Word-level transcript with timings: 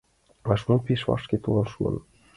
Вашмут 0.47 0.81
пеш 0.85 1.01
вашке 1.09 1.37
толын 1.43 1.67
шуын. 1.73 1.95